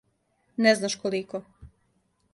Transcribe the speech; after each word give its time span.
Не 0.67 0.71
знаш 0.79 0.95
колико. 1.03 1.43